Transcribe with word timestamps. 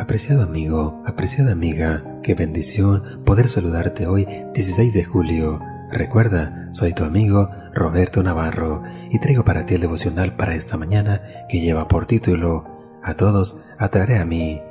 Apreciado 0.00 0.44
amigo, 0.44 1.02
apreciada 1.04 1.52
amiga, 1.52 2.02
qué 2.22 2.34
bendición 2.34 3.22
poder 3.26 3.48
saludarte 3.48 4.06
hoy 4.06 4.26
16 4.54 4.94
de 4.94 5.04
julio. 5.04 5.60
Recuerda, 5.90 6.70
soy 6.72 6.94
tu 6.94 7.04
amigo 7.04 7.50
Roberto 7.74 8.22
Navarro 8.22 8.82
y 9.10 9.18
traigo 9.18 9.44
para 9.44 9.66
ti 9.66 9.74
el 9.74 9.82
devocional 9.82 10.36
para 10.36 10.54
esta 10.54 10.78
mañana 10.78 11.20
que 11.50 11.60
lleva 11.60 11.86
por 11.86 12.06
título 12.06 12.64
A 13.02 13.12
todos 13.12 13.60
atraeré 13.78 14.18
a 14.18 14.24
mí. 14.24 14.62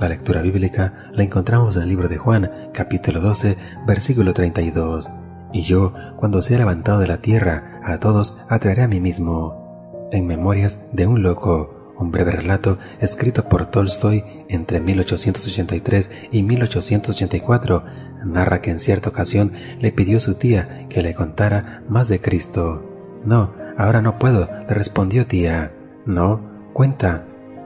La 0.00 0.08
lectura 0.08 0.40
bíblica 0.40 1.10
la 1.12 1.24
encontramos 1.24 1.76
en 1.76 1.82
el 1.82 1.90
libro 1.90 2.08
de 2.08 2.16
Juan, 2.16 2.70
capítulo 2.72 3.20
12, 3.20 3.58
versículo 3.86 4.32
32. 4.32 5.10
Y 5.52 5.64
yo, 5.64 5.92
cuando 6.16 6.40
sea 6.40 6.56
levantado 6.56 7.00
de 7.00 7.08
la 7.08 7.18
tierra, 7.18 7.82
a 7.84 7.98
todos 7.98 8.38
atraeré 8.48 8.84
a 8.84 8.88
mí 8.88 8.98
mismo. 8.98 10.08
En 10.10 10.26
Memorias 10.26 10.86
de 10.90 11.06
un 11.06 11.22
loco, 11.22 11.77
un 11.98 12.10
breve 12.10 12.32
relato 12.32 12.78
escrito 13.00 13.44
por 13.48 13.66
Tolstoy 13.66 14.24
entre 14.48 14.80
1883 14.80 16.10
y 16.30 16.42
1884, 16.42 17.84
narra 18.24 18.60
que 18.60 18.70
en 18.70 18.78
cierta 18.78 19.08
ocasión 19.08 19.52
le 19.80 19.92
pidió 19.92 20.20
su 20.20 20.36
tía 20.36 20.86
que 20.88 21.02
le 21.02 21.14
contara 21.14 21.82
más 21.88 22.08
de 22.08 22.20
Cristo. 22.20 22.84
No, 23.24 23.52
ahora 23.76 24.00
no 24.00 24.18
puedo, 24.18 24.48
le 24.68 24.74
respondió 24.74 25.26
tía. 25.26 25.72
No, 26.06 26.70
cuenta. 26.72 27.24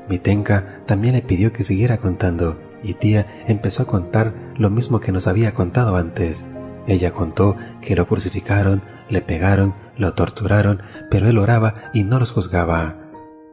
Mitenka 0.08 0.82
también 0.86 1.14
le 1.14 1.22
pidió 1.22 1.52
que 1.52 1.62
siguiera 1.62 1.98
contando, 1.98 2.58
y 2.82 2.94
tía 2.94 3.44
empezó 3.46 3.82
a 3.82 3.86
contar 3.86 4.34
lo 4.56 4.68
mismo 4.70 5.00
que 5.00 5.12
nos 5.12 5.26
había 5.26 5.52
contado 5.52 5.96
antes. 5.96 6.44
Ella 6.86 7.12
contó 7.12 7.56
que 7.80 7.94
lo 7.94 8.08
crucificaron, 8.08 8.82
le 9.08 9.20
pegaron, 9.20 9.74
lo 9.96 10.14
torturaron, 10.14 10.82
pero 11.10 11.28
él 11.28 11.38
oraba 11.38 11.90
y 11.92 12.02
no 12.02 12.18
los 12.18 12.32
juzgaba. 12.32 12.96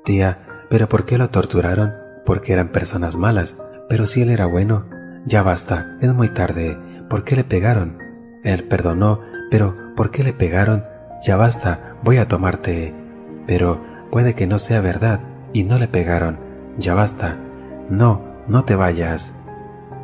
Tía, 0.03 0.48
¿Pero 0.69 0.87
por 0.87 1.05
qué 1.05 1.17
lo 1.17 1.29
torturaron? 1.29 1.93
Porque 2.25 2.53
eran 2.53 2.71
personas 2.71 3.15
malas. 3.15 3.57
Pero 3.89 4.05
si 4.05 4.21
él 4.21 4.29
era 4.29 4.45
bueno. 4.45 4.85
Ya 5.25 5.43
basta, 5.43 5.97
es 6.01 6.13
muy 6.13 6.29
tarde. 6.29 6.77
¿Por 7.09 7.23
qué 7.23 7.35
le 7.35 7.43
pegaron? 7.43 7.97
Él 8.43 8.67
perdonó, 8.67 9.21
pero 9.49 9.75
¿por 9.95 10.11
qué 10.11 10.23
le 10.23 10.33
pegaron? 10.33 10.83
Ya 11.25 11.35
basta, 11.35 11.97
voy 12.03 12.17
a 12.17 12.27
tomarte. 12.27 12.93
Pero 13.47 13.81
puede 14.11 14.35
que 14.35 14.47
no 14.47 14.59
sea 14.59 14.79
verdad, 14.79 15.19
y 15.53 15.63
no 15.63 15.77
le 15.77 15.87
pegaron. 15.87 16.37
Ya 16.77 16.93
basta. 16.93 17.37
No, 17.89 18.21
no 18.47 18.63
te 18.63 18.75
vayas. 18.75 19.25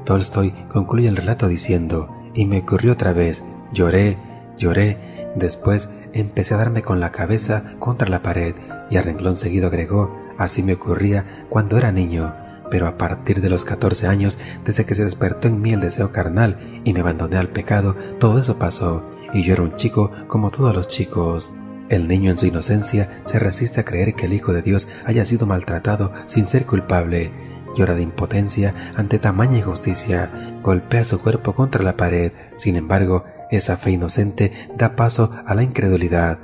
Tolstoy 0.03 0.52
concluye 0.72 1.07
el 1.07 1.16
relato 1.16 1.47
diciendo, 1.47 2.09
y 2.33 2.45
me 2.45 2.59
ocurrió 2.59 2.94
otra 2.94 3.13
vez, 3.13 3.44
lloré, 3.72 4.17
lloré, 4.57 5.31
después 5.35 5.89
empecé 6.13 6.53
a 6.53 6.57
darme 6.57 6.83
con 6.83 7.00
la 7.00 7.11
cabeza 7.11 7.73
contra 7.79 8.09
la 8.09 8.22
pared, 8.22 8.55
y 8.89 8.97
a 8.97 9.02
renglón 9.02 9.35
seguido 9.35 9.67
agregó, 9.67 10.25
Así 10.38 10.64
me 10.64 10.73
ocurría 10.73 11.45
cuando 11.50 11.78
era 11.78 11.91
niño, 11.91 12.33
pero 12.69 12.88
a 12.88 12.97
partir 12.97 13.41
de 13.41 13.50
los 13.50 13.66
14 13.66 14.08
años, 14.08 14.38
desde 14.66 14.86
que 14.86 14.95
se 14.95 15.05
despertó 15.05 15.47
en 15.47 15.61
mí 15.61 15.73
el 15.73 15.81
deseo 15.81 16.11
carnal 16.11 16.81
y 16.83 16.94
me 16.94 17.02
abandoné 17.02 17.38
al 17.38 17.50
pecado, 17.50 17.95
todo 18.19 18.39
eso 18.39 18.58
pasó, 18.58 19.06
y 19.33 19.44
yo 19.44 19.53
era 19.53 19.63
un 19.63 19.75
chico 19.75 20.11
como 20.28 20.51
todos 20.51 20.75
los 20.75 20.88
chicos. 20.88 21.51
El 21.90 22.07
niño 22.07 22.31
en 22.31 22.38
su 22.38 22.47
inocencia 22.47 23.22
se 23.25 23.38
resiste 23.38 23.81
a 23.81 23.85
creer 23.85 24.16
que 24.16 24.25
el 24.25 24.34
Hijo 24.34 24.53
de 24.53 24.63
Dios 24.63 24.90
haya 25.06 25.23
sido 25.25 25.46
maltratado 25.46 26.12
sin 26.25 26.46
ser 26.46 26.66
culpable. 26.66 27.31
Llora 27.75 27.94
de 27.94 28.02
impotencia 28.02 28.94
ante 28.96 29.19
tamaña 29.19 29.59
injusticia, 29.59 30.59
golpea 30.63 31.03
su 31.03 31.22
cuerpo 31.22 31.53
contra 31.53 31.84
la 31.84 31.96
pared. 31.96 32.31
Sin 32.56 32.75
embargo, 32.75 33.25
esa 33.52 33.78
fe 33.78 33.91
inocente 33.91 34.69
da 34.75 34.96
paso 34.96 35.31
a 35.46 35.53
la 35.53 35.62
incredulidad. 35.62 36.40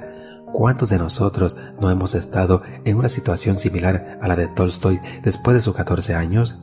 ¿Cuántos 0.53 0.89
de 0.89 0.97
nosotros 0.97 1.57
no 1.79 1.89
hemos 1.89 2.13
estado 2.13 2.61
en 2.83 2.97
una 2.97 3.07
situación 3.07 3.57
similar 3.57 4.19
a 4.21 4.27
la 4.27 4.35
de 4.35 4.47
Tolstoy 4.47 4.99
después 5.23 5.55
de 5.55 5.61
sus 5.61 5.75
14 5.75 6.13
años? 6.13 6.61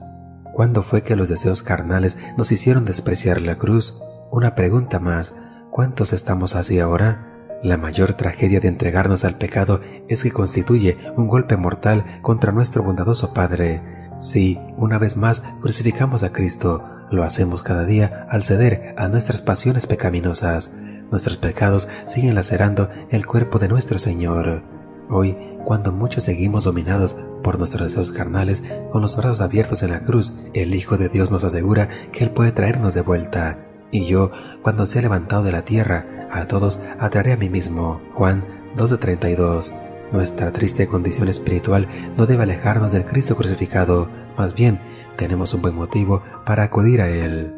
¿Cuándo 0.54 0.82
fue 0.82 1.03
que 1.03 1.16
los 1.16 1.28
deseos 1.28 1.62
carnales 1.62 2.19
nos 2.37 2.53
hicieron 2.53 2.84
despreciar 2.84 3.41
la 3.41 3.56
cruz? 3.56 3.94
Una 4.31 4.54
pregunta 4.54 4.98
más, 4.98 5.34
¿cuántos 5.71 6.12
estamos 6.12 6.54
así 6.54 6.78
ahora? 6.81 7.28
La 7.62 7.77
mayor 7.77 8.15
tragedia 8.15 8.60
de 8.60 8.69
entregarnos 8.69 9.25
al 9.25 9.38
pecado 9.38 9.81
es 10.09 10.22
que 10.22 10.32
constituye 10.32 10.98
un 11.16 11.27
golpe 11.27 11.56
mortal 11.56 12.21
contra 12.22 12.53
nuestro 12.53 12.82
bondadoso 12.82 13.32
Padre. 13.32 13.82
Si, 14.21 14.59
una 14.77 14.98
vez 14.98 15.16
más, 15.16 15.43
crucificamos 15.60 16.22
a 16.22 16.31
Cristo, 16.31 16.84
lo 17.10 17.25
hacemos 17.25 17.62
cada 17.62 17.84
día 17.84 18.27
al 18.31 18.43
ceder 18.43 18.94
a 18.98 19.09
nuestras 19.09 19.41
pasiones 19.41 19.87
pecaminosas. 19.87 20.71
Nuestros 21.11 21.39
pecados 21.39 21.89
siguen 22.07 22.35
lacerando 22.35 22.91
el 23.11 23.27
cuerpo 23.27 23.59
de 23.59 23.69
nuestro 23.69 23.99
Señor. 23.99 24.63
Hoy, 25.09 25.37
cuando 25.65 25.91
muchos 25.91 26.25
seguimos 26.25 26.65
dominados 26.65 27.17
por 27.43 27.59
nuestros 27.59 27.89
deseos 27.89 28.13
carnales, 28.13 28.63
con 28.93 29.01
los 29.01 29.17
brazos 29.17 29.41
abiertos 29.41 29.83
en 29.83 29.93
la 29.93 30.01
cruz, 30.01 30.35
el 30.53 30.75
Hijo 30.75 30.99
de 30.99 31.09
Dios 31.09 31.31
nos 31.31 31.45
asegura 31.45 32.11
que 32.13 32.25
Él 32.25 32.31
puede 32.31 32.53
traernos 32.53 32.93
de 32.93 33.01
vuelta. 33.01 33.59
Y 33.91 34.07
yo, 34.07 34.31
cuando 34.63 34.85
sea 34.85 35.01
levantado 35.01 35.43
de 35.45 35.53
la 35.53 35.63
tierra, 35.63 36.29
a 36.31 36.47
todos 36.47 36.79
atraeré 36.99 37.33
a 37.33 37.37
mí 37.39 37.49
mismo. 37.49 38.03
Juan 38.15 38.45
12:32. 38.77 39.73
Nuestra 40.13 40.53
triste 40.53 40.89
condición 40.89 41.29
espiritual 41.29 41.89
no 42.19 42.27
debe 42.27 42.43
alejarnos 42.43 42.93
del 42.93 43.07
Cristo 43.07 43.35
crucificado, 43.35 44.09
más 44.37 44.55
bien 44.55 44.79
tenemos 45.17 45.53
un 45.55 45.63
buen 45.63 45.75
motivo 45.75 46.23
para 46.45 46.65
acudir 46.65 47.01
a 47.01 47.09
Él. 47.09 47.58